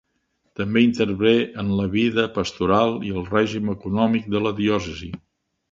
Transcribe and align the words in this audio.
També 0.59 0.81
intervé 0.85 1.33
en 1.63 1.69
la 1.81 1.85
vida 1.97 2.25
pastoral 2.39 2.99
i 3.11 3.15
el 3.21 3.31
règim 3.37 3.73
econòmic 3.79 4.29
de 4.37 4.45
la 4.49 4.59
diòcesi. 4.65 5.17